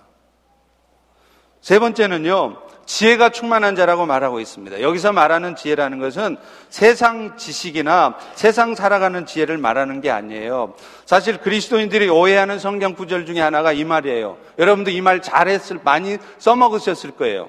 [1.60, 2.56] 세 번째는요,
[2.90, 4.80] 지혜가 충만한 자라고 말하고 있습니다.
[4.80, 6.36] 여기서 말하는 지혜라는 것은
[6.70, 10.74] 세상 지식이나 세상 살아가는 지혜를 말하는 게 아니에요.
[11.06, 14.38] 사실 그리스도인들이 오해하는 성경 구절 중에 하나가 이 말이에요.
[14.58, 17.48] 여러분도 이 말 잘했을, 많이 써먹으셨을 거예요.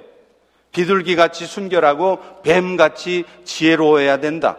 [0.73, 4.57] 비둘기 같이 순결하고 뱀 같이 지혜로워야 된다.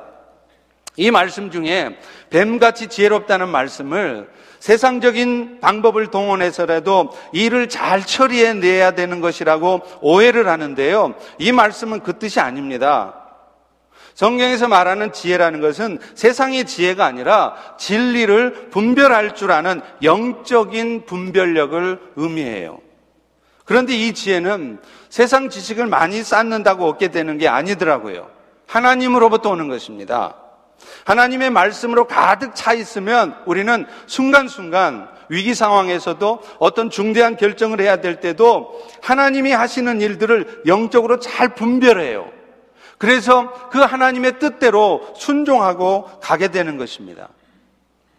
[0.97, 1.97] 이 말씀 중에
[2.31, 4.29] 뱀같이 지혜롭다는 말씀을
[4.63, 11.17] 세상적인 방법을 동원해서라도 일을 잘 처리해 내야 되는 것이라고 오해를 하는데요.
[11.39, 13.13] 이 말씀은 그 뜻이 아닙니다.
[14.15, 22.79] 성경에서 말하는 지혜라는 것은 세상의 지혜가 아니라 진리를 분별할 줄 아는 영적인 분별력을 의미해요.
[23.65, 28.31] 그런데 이 지혜는 세상 지식을 많이 쌓는다고 얻게 되는 게 아니더라고요.
[28.69, 30.37] 하나님으로부터 오는 것입니다.
[31.05, 38.81] 하나님의 말씀으로 가득 차 있으면 우리는 순간순간 위기 상황에서도 어떤 중대한 결정을 해야 될 때도
[39.03, 42.31] 하나님이 하시는 일들을 영적으로 잘 분별해요.
[42.99, 47.29] 그래서 그 하나님의 뜻대로 순종하고 가게 되는 것입니다.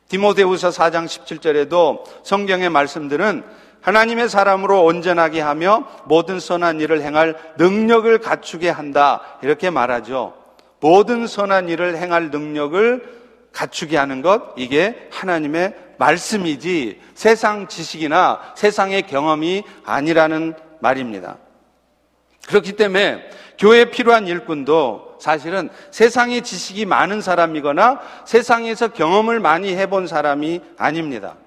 [0.09, 3.43] 디모데후서 4장 17절에도 성경의 말씀들은
[3.81, 9.21] 하나님의 사람으로 온전하게 하며 모든 선한 일을 행할 능력을 갖추게 한다.
[9.41, 10.42] 이렇게 말하죠.
[10.83, 19.63] 모든 선한 일을 행할 능력을 갖추게 하는 것, 이게 하나님의 말씀이지 세상 지식이나 세상의 경험이
[19.85, 21.37] 아니라는 말입니다.
[22.49, 23.23] 그렇기 때문에
[23.57, 31.37] 교회에 필요한 일꾼도 사실은 세상의 지식이 많은 사람이거나 세상에서 경험을 많이 해본 사람이 아닙니다.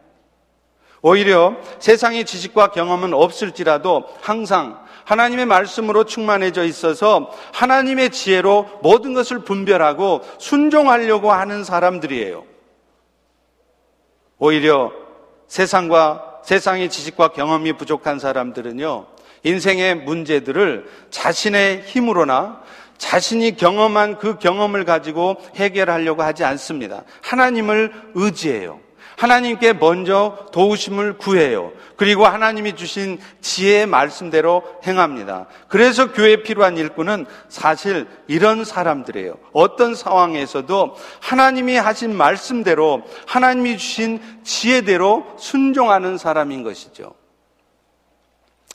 [1.02, 10.22] 오히려 세상의 지식과 경험은 없을지라도 항상 하나님의 말씀으로 충만해져 있어서 하나님의 지혜로 모든 것을 분별하고
[10.38, 12.44] 순종하려고 하는 사람들이에요.
[14.38, 14.92] 오히려
[15.46, 19.06] 세상과 세상의 지식과 경험이 부족한 사람들은요,
[19.44, 22.62] 인생의 문제들을 자신의 힘으로나
[22.98, 27.04] 자신이 경험한 그 경험을 가지고 해결하려고 하지 않습니다.
[27.22, 28.80] 하나님을 의지해요.
[29.16, 31.72] 하나님께 먼저 도우심을 구해요.
[31.96, 35.46] 그리고 하나님이 주신 지혜의 말씀대로 행합니다.
[35.68, 39.38] 그래서 교회에 필요한 일꾼은 사실 이런 사람들이에요.
[39.52, 47.14] 어떤 상황에서도 하나님이 하신 말씀대로 하나님이 주신 지혜대로 순종하는 사람인 것이죠.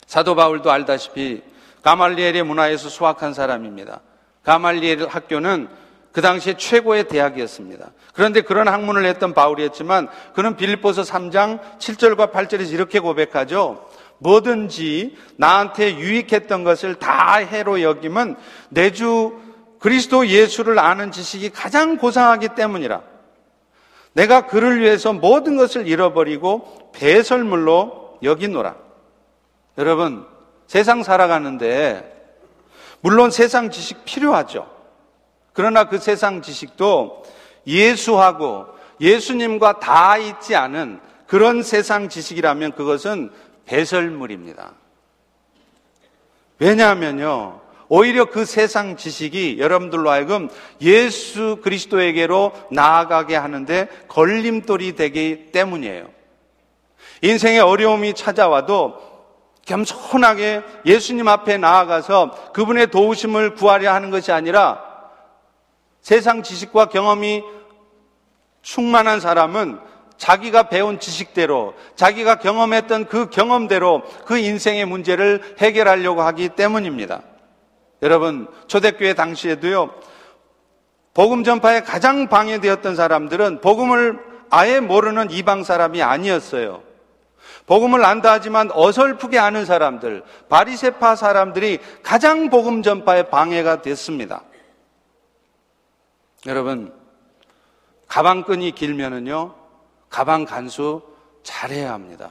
[0.06, 1.42] 사도 바울도 알다시피
[1.82, 4.00] 가말리엘의 문화에서 수학한 사람입니다.
[4.42, 5.68] 가말리엘 학교는
[6.12, 7.90] 그 당시에 최고의 대학이었습니다.
[8.14, 13.88] 그런데 그런 학문을 했던 바울이었지만 그는 빌립보서 3장 7절과 8절에서 이렇게 고백하죠.
[14.18, 18.36] 뭐든지 나한테 유익했던 것을 다 해로 여김은
[18.68, 19.40] 내 주
[19.82, 23.02] 그리스도 예수를 아는 지식이 가장 고상하기 때문이라.
[24.12, 28.76] 내가 그를 위해서 모든 것을 잃어버리고 배설물로 여기노라.
[29.78, 30.24] 여러분,
[30.68, 32.08] 세상 살아가는데
[33.00, 34.71] 물론 세상 지식 필요하죠.
[35.52, 37.24] 그러나 그 세상 지식도
[37.66, 38.66] 예수하고
[39.00, 43.30] 예수님과 다 있지 않은 그런 세상 지식이라면 그것은
[43.66, 44.72] 배설물입니다.
[46.58, 47.60] 왜냐하면요.
[47.88, 50.48] 오히려 그 세상 지식이 여러분들로 하여금
[50.80, 56.08] 예수 그리스도에게로 나아가게 하는데 걸림돌이 되기 때문이에요.
[57.22, 59.12] 인생의 어려움이 찾아와도
[59.66, 64.91] 겸손하게 예수님 앞에 나아가서 그분의 도우심을 구하려 하는 것이 아니라
[66.02, 67.42] 세상 지식과 경험이
[68.60, 69.78] 충만한 사람은
[70.16, 77.22] 자기가 배운 지식대로, 자기가 경험했던 그 경험대로 그 인생의 문제를 해결하려고 하기 때문입니다.
[78.02, 79.90] 여러분, 초대교회 당시에도요,
[81.14, 84.18] 복음 전파에 가장 방해되었던 사람들은 복음을
[84.50, 86.82] 아예 모르는 이방 사람이 아니었어요.
[87.66, 94.42] 복음을 안다 하지만 어설프게 아는 사람들, 바리세파 사람들이 가장 복음 전파에 방해가 됐습니다.
[96.46, 96.92] 여러분,
[98.08, 99.54] 가방끈이 길면은요,
[100.10, 101.02] 가방 간수
[101.42, 102.30] 잘해야 합니다.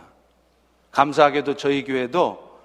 [0.91, 2.59] 감사하게도 저희 교회도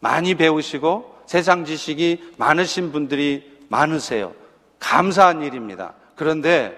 [0.00, 4.32] 많이 배우시고 세상 지식이 많으신 분들이 많으세요.
[4.78, 5.94] 감사한 일입니다.
[6.14, 6.76] 그런데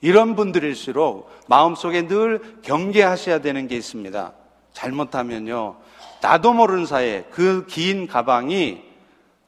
[0.00, 4.32] 이런 분들일수록 마음속에 늘 경계하셔야 되는 게 있습니다.
[4.72, 5.76] 잘못하면요.
[6.20, 8.82] 나도 모르는 사이에 그 긴 가방이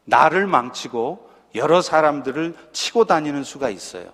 [0.04, 4.06] 나를 망치고 여러 사람들을 치고 다니는 수가 있어요.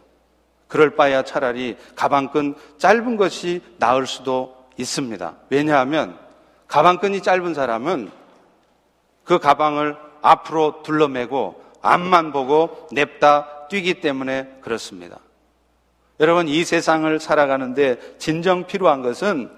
[0.68, 5.35] 그럴 바야 차라리 가방끈 짧은 것이 나을 수도 있습니다.
[5.51, 6.18] 왜냐하면
[6.68, 8.11] 가방끈이 짧은 사람은
[9.25, 15.18] 그 가방을 앞으로 둘러매고 앞만 보고 냅다 뛰기 때문에 그렇습니다.
[16.18, 19.51] 여러분, 이 세상을 살아가는데 진정 필요한 것은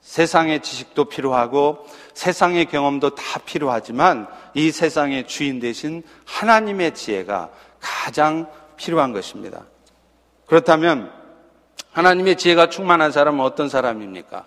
[0.00, 9.12] 세상의 지식도 필요하고 세상의 경험도 다 필요하지만 이 세상의 주인 대신 하나님의 지혜가 가장 필요한
[9.12, 9.64] 것입니다.
[10.46, 11.12] 그렇다면
[11.92, 14.44] 하나님의 지혜가 충만한 사람은 어떤 사람입니까?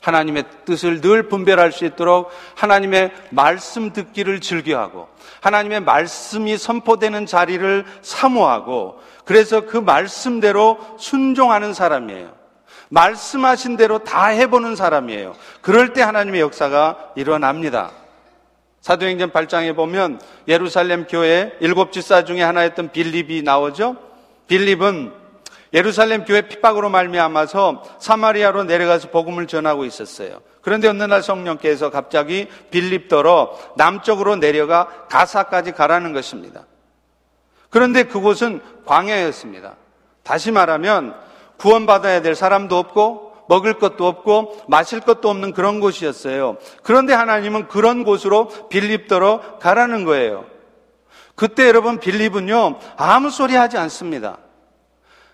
[0.00, 5.08] 하나님의 뜻을 늘 분별할 수 있도록 하나님의 말씀 듣기를 즐겨하고
[5.40, 12.41] 하나님의 말씀이 선포되는 자리를 사모하고 그래서 그 말씀대로 순종하는 사람이에요.
[12.92, 15.34] 말씀하신 대로 다 해보는 사람이에요.
[15.62, 17.90] 그럴 때 하나님의 역사가 일어납니다.
[18.82, 23.96] 사도행전 8장에 보면 예루살렘 교회 일곱 집사 중에 하나였던 빌립이 나오죠.
[24.46, 25.12] 빌립은
[25.72, 30.42] 예루살렘 교회 핍박으로 말미암아서 사마리아로 내려가서 복음을 전하고 있었어요.
[30.60, 36.66] 그런데 어느 날 성령께서 갑자기 빌립더러 남쪽으로 내려가 가사까지 가라는 것입니다.
[37.70, 39.76] 그런데 그곳은 광야였습니다.
[40.24, 41.31] 다시 말하면
[41.62, 46.56] 구원받아야 될 사람도 없고 먹을 것도 없고 마실 것도 없는 그런 곳이었어요.
[46.82, 50.46] 그런데 하나님은 그런 곳으로 빌립더러 가라는 거예요.
[51.36, 54.38] 그때 여러분 빌립은요 아무 소리 하지 않습니다.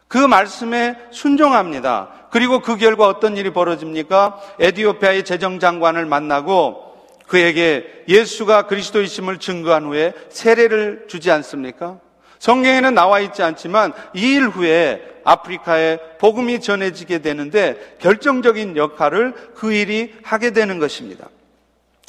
[0.07, 2.29] 그 말씀에 순종합니다.
[2.31, 4.39] 그리고 그 결과 어떤 일이 벌어집니까?
[4.61, 6.95] 에디오피아의 재정장관을 만나고
[7.27, 11.99] 그에게 예수가 그리스도이심을 증거한 후에 세례를 주지 않습니까?
[12.39, 20.15] 성경에는 나와 있지 않지만 이 일 후에 아프리카에 복음이 전해지게 되는데 결정적인 역할을 그 일이
[20.23, 21.29] 하게 되는 것입니다.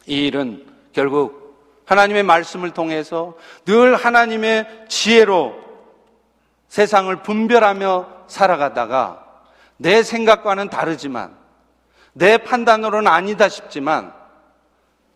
[0.05, 5.55] 이 일은 결국 하나님의 말씀을 통해서 늘 하나님의 지혜로
[6.69, 9.25] 세상을 분별하며 살아가다가
[9.77, 11.35] 내 생각과는 다르지만
[12.13, 14.13] 내 판단으로는 아니다 싶지만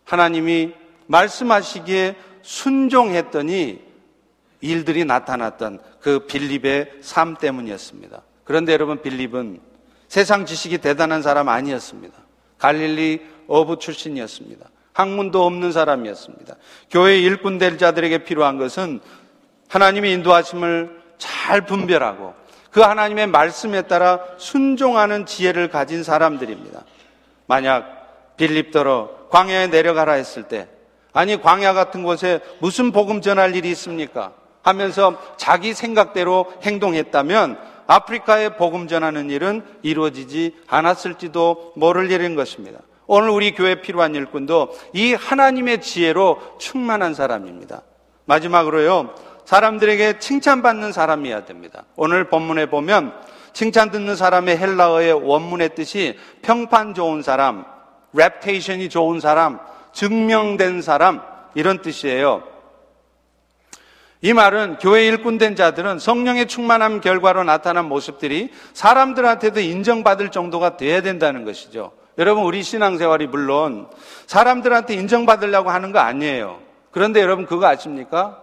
[0.03, 0.73] 하나님이
[1.07, 3.92] 말씀하시기에 순종했더니
[4.63, 8.21] 일들이 나타났던 그 빌립의 삶 때문이었습니다.
[8.45, 9.59] 그런데 여러분 빌립은
[10.07, 12.17] 세상 지식이 대단한 사람 아니었습니다.
[12.57, 14.65] 갈릴리 어부 출신이었습니다.
[14.93, 16.55] 학문도 없는 사람이었습니다.
[16.89, 19.01] 교회 일꾼 될 자들에게 필요한 것은
[19.67, 22.33] 하나님의 인도하심을 잘 분별하고
[22.71, 26.83] 그 하나님의 말씀에 따라 순종하는 지혜를 가진 사람들입니다.
[27.47, 30.69] 만약 빌립더러 광야에 내려가라 했을 때
[31.11, 34.33] 아니 광야 같은 곳에 무슨 복음 전할 일이 있습니까?
[34.63, 42.79] 하면서 자기 생각대로 행동했다면 아프리카에 복음 전하는 일은 이루어지지 않았을지도 모를 일인 것입니다.
[43.05, 47.81] 오늘 우리 교회 필요한 일꾼도 이 하나님의 지혜로 충만한 사람입니다.
[48.25, 49.13] 마지막으로요,
[49.45, 51.83] 사람들에게 칭찬받는 사람이어야 됩니다.
[51.97, 53.13] 오늘 본문에 보면
[53.51, 57.65] 칭찬 듣는 사람의 헬라어의 원문의 뜻이 평판 좋은 사람,
[58.15, 59.59] 랩테이션이 좋은 사람,
[59.91, 61.21] 증명된 사람,
[61.53, 62.52] 이런 뜻이에요.
[64.25, 71.43] 이 말은 교회 일꾼된 자들은 성령의 충만함 결과로 나타난 모습들이 사람들한테도 인정받을 정도가 돼야 된다는
[71.43, 71.91] 것이죠.
[72.17, 73.87] 여러분, 우리 신앙생활이 물론
[74.25, 76.59] 사람들한테 인정받으려고 하는 거 아니에요.
[76.91, 78.39] 그런데 여러분, 그거 아십니까?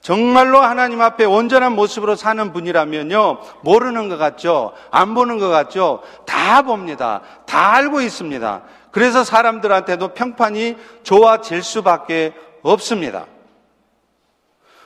[0.00, 4.72] 정말로 하나님 앞에 온전한 모습으로 사는 분이라면요, 모르는 것 같죠?
[4.90, 6.00] 안 보는 것 같죠?
[6.24, 7.20] 다 봅니다.
[7.44, 8.62] 다 알고 있습니다.
[8.90, 12.32] 그래서 사람들한테도 평판이 좋아질 수밖에
[12.62, 13.26] 없습니다.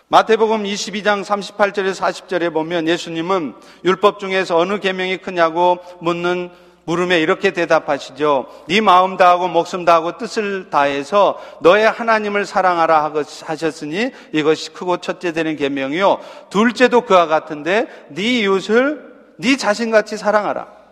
[0.09, 3.55] 마태복음 22장 38절에 40절에 보면 예수님은
[3.87, 6.51] 율법 중에서 어느 계명이 크냐고 묻는
[6.85, 8.47] 물음에 이렇게 대답하시죠.
[8.69, 15.57] 네 마음 다하고 목숨 다하고 뜻을 다해서 너의 하나님을 사랑하라 하셨으니 이것이 크고 첫째 되는
[15.57, 16.19] 계명이요.
[16.51, 20.84] 둘째도 그와 같은데 네 이웃을 네 자신같이 사랑하라.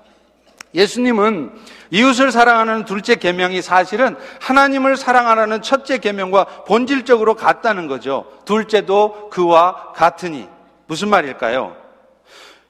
[0.75, 1.53] 예수님은
[1.91, 8.27] 이웃을 사랑하는 둘째 계명이 사실은 하나님을 사랑하라는 첫째 계명과 본질적으로 같다는 거죠.
[8.45, 10.49] 둘째도 그와 같으니
[10.87, 11.77] 무슨 말일까요?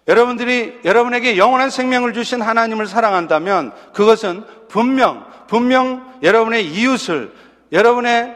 [0.09, 7.32] 여러분들이 여러분에게 영원한 생명을 주신 하나님을 사랑한다면 그것은 분명 분명 여러분의 이웃을
[7.70, 8.34] 여러분의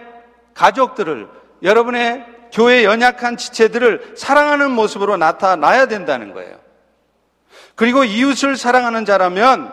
[0.55, 1.29] 가족들을
[1.63, 6.66] 여러분의 교회 연약한 지체들을 사랑하는 모습으로 나타나야 된다는 거예요.
[7.77, 9.73] 그리고 이웃을 사랑하는 자라면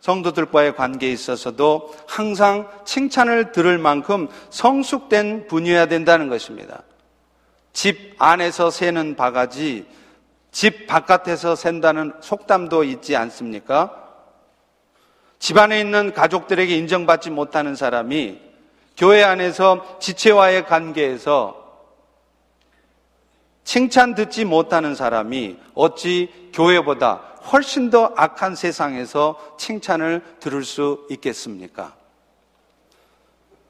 [0.00, 6.82] 성도들과의 관계에 있어서도 항상 칭찬을 들을 만큼 성숙된 분이어야 된다는 것입니다.
[7.72, 9.86] 집 안에서 새는 바가지,
[10.50, 13.98] 집 바깥에서 샌다는 속담도 있지 않습니까?
[15.38, 18.38] 집 안에 있는 가족들에게 인정받지 못하는 사람이
[18.96, 21.61] 교회 안에서 지체와의 관계에서
[23.64, 31.94] 칭찬 듣지 못하는 사람이 어찌 교회보다 훨씬 더 악한 세상에서 칭찬을 들을 수 있겠습니까?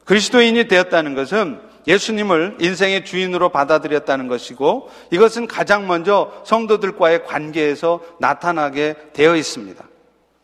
[0.04, 9.36] 그리스도인이 되었다는 것은 예수님을 인생의 주인으로 받아들였다는 것이고 이것은 가장 먼저 성도들과의 관계에서 나타나게 되어
[9.36, 9.82] 있습니다.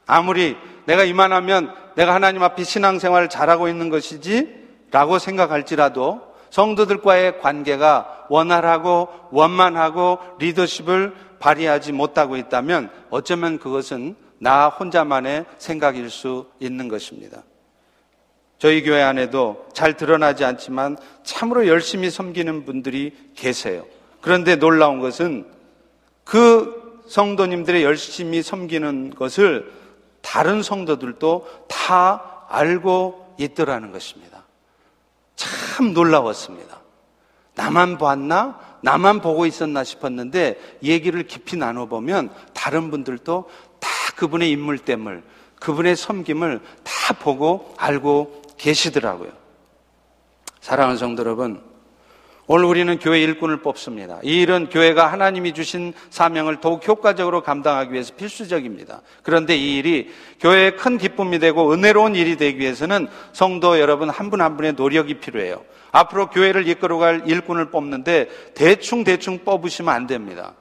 [0.06, 4.56] 아무리 내가 이만하면 내가 하나님 앞에 신앙생활을 잘하고 있는 것이지
[4.90, 16.10] 라고 생각할지라도 성도들과의 관계가 원활하고 원만하고 리더십을 발휘하지 못하고 있다면 어쩌면 그것은 나 혼자만의 생각일
[16.10, 17.42] 수 있는 것입니다.
[18.58, 23.84] 저희 교회 안에도 잘 드러나지 않지만 참으로 열심히 섬기는 분들이 계세요.
[24.20, 25.46] 그런데 놀라운 것은
[26.24, 29.72] 그 성도님들의 열심히 섬기는 것을
[30.20, 34.37] 다른 성도들도 다 알고 있더라는 것입니다.
[35.38, 36.80] 참 놀라웠습니다.
[37.54, 38.58] 나만 봤나?
[38.82, 45.22] 나만 보고 있었나 싶었는데 얘기를 깊이 나눠보면 다른 분들도 다 그분의 인물됨을,
[45.60, 49.30] 그분의 섬김을 다 보고 알고 계시더라고요.
[50.60, 51.62] 사랑하는 성도 여러분,
[52.50, 54.20] 오늘 우리는 교회 일꾼을 뽑습니다.
[54.22, 59.02] 이 일은 교회가 하나님이 주신 사명을 더욱 효과적으로 감당하기 위해서 필수적입니다.
[59.22, 60.08] 그런데 이 일이
[60.40, 65.20] 교회의 큰 기쁨이 되고 은혜로운 일이 되기 위해서는 성도 여러분 한 분한 한 분의 노력이
[65.20, 65.62] 필요해요.
[65.92, 70.54] 앞으로 교회를 이끌어갈 일꾼을 뽑는데 대충 대충 뽑으시면 안 됩니다.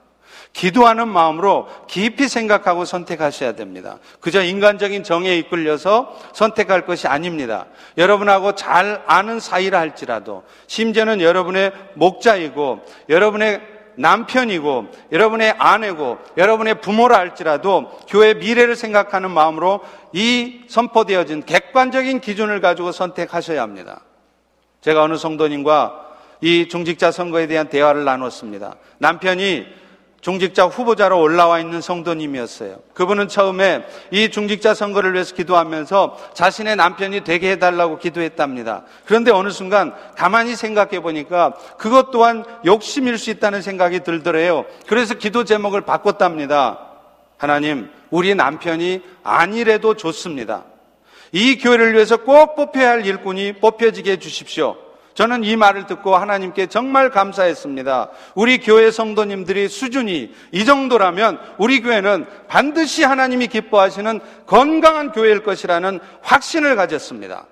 [0.52, 3.98] 기도하는 마음으로 깊이 생각하고 선택하셔야 됩니다.
[4.20, 7.66] 그저 인간적인 정에 이끌려서 선택할 것이 아닙니다.
[7.96, 13.60] 여러분하고 잘 아는 사이라 할지라도 심지어는 여러분의 목자이고 여러분의
[13.98, 19.80] 남편이고 여러분의 아내고 여러분의 부모라 할지라도 교회 미래를 생각하는 마음으로
[20.12, 24.02] 이 선포되어진 객관적인 기준을 가지고 선택하셔야 합니다.
[24.80, 26.06] 제가 어느 성도님과
[26.40, 28.76] 이 중직자 선거에 대한 대화를 나눴습니다.
[28.98, 29.66] 남편이
[30.20, 32.80] 중직자 후보자로 올라와 있는 성도님이었어요.
[32.92, 38.82] 그분은 처음에 이 중직자 선거를 위해서 기도하면서 자신의 남편이 되게 해달라고 기도했답니다.
[39.04, 44.64] 그런데 어느 순간 가만히 생각해 보니까 그것 또한 욕심일 수 있다는 생각이 들더래요.
[44.88, 46.80] 그래서 기도 제목을 바꿨답니다.
[47.36, 50.64] 하나님, 우리 남편이 아니래도 좋습니다.
[51.30, 54.87] 이 교회를 위해서 꼭 뽑혀야 할 일꾼이 뽑혀지게 해주십시오.
[55.18, 58.10] 저는 이 말을 듣고 하나님께 정말 감사했습니다.
[58.36, 66.76] 우리 교회 성도님들이 수준이 이 정도라면 우리 교회는 반드시 하나님이 기뻐하시는 건강한 교회일 것이라는 확신을
[66.76, 67.46] 가졌습니다.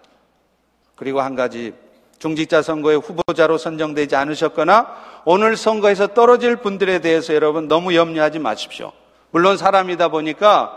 [0.95, 1.75] 그리고 한 가지
[2.21, 8.93] 중직자 선거의 후보자로 선정되지 않으셨거나 오늘 선거에서 떨어질 분들에 대해서 여러분 너무 염려하지 마십시오.
[9.33, 10.71] 물론 사람이다 보니까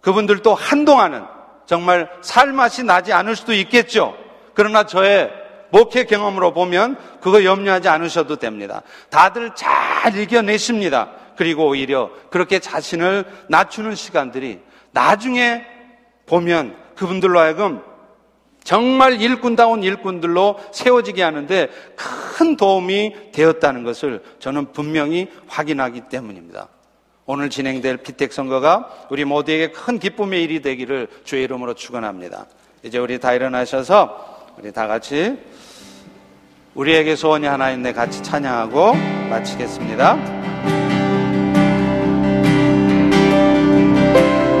[0.00, 1.24] 그분들도 한동안은
[1.66, 4.16] 정말 살맛이 나지 않을 수도 있겠죠.
[4.54, 5.42] 그러나 저의
[5.74, 8.82] 목회 경험으로 보면 그거 염려하지 않으셔도 됩니다.
[9.10, 11.10] 다들 잘 이겨내십니다.
[11.36, 14.60] 그리고 오히려 그렇게 자신을 낮추는 시간들이
[14.92, 15.66] 나중에
[16.26, 17.82] 보면 그분들로 하여금
[18.62, 26.68] 정말 일꾼다운 일꾼들로 세워지게 하는데 큰 도움이 되었다는 것을 저는 분명히 확인하기 때문입니다.
[27.26, 32.46] 오늘 진행될 피택 선거가 우리 모두에게 큰 기쁨의 일이 되기를 주의 이름으로 축원합니다.
[32.84, 35.36] 이제 우리 다 일어나셔서 우리 다 같이
[36.74, 38.94] 우리에게 소원이 하나 있는데 같이 찬양하고
[39.30, 40.14] 마치겠습니다.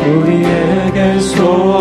[0.06, 1.74] 우리에게 소원